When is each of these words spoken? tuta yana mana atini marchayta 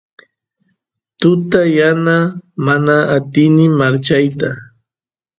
tuta 1.19 1.61
yana 1.77 2.15
mana 2.65 2.95
atini 3.17 3.65
marchayta 3.77 4.49